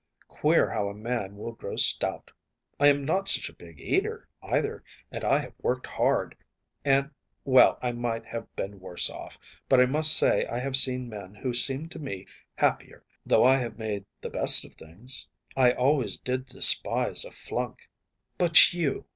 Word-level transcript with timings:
Queer 0.29 0.67
how 0.71 0.87
a 0.87 0.95
man 0.95 1.37
will 1.37 1.51
grow 1.51 1.75
stout. 1.75 2.31
I 2.79 2.87
am 2.87 3.05
not 3.05 3.27
such 3.27 3.49
a 3.49 3.53
big 3.53 3.79
eater, 3.79 4.27
either, 4.41 4.83
and 5.11 5.23
I 5.23 5.37
have 5.37 5.53
worked 5.61 5.85
hard, 5.85 6.35
and 6.83 7.11
well, 7.45 7.77
I 7.83 7.91
might 7.91 8.25
have 8.25 8.47
been 8.55 8.79
worse 8.79 9.11
off, 9.11 9.37
but 9.69 9.79
I 9.79 9.85
must 9.85 10.17
say 10.17 10.43
I 10.47 10.57
have 10.57 10.75
seen 10.75 11.07
men 11.07 11.35
who 11.35 11.53
seemed 11.53 11.91
to 11.91 11.99
me 11.99 12.25
happier, 12.55 13.05
though 13.27 13.43
I 13.43 13.57
have 13.57 13.77
made 13.77 14.03
the 14.21 14.31
best 14.31 14.65
of 14.65 14.73
things. 14.73 15.27
I 15.55 15.73
always 15.73 16.17
did 16.17 16.47
despise 16.47 17.23
a 17.23 17.29
flunk. 17.31 17.87
But 18.39 18.73
you! 18.73 19.05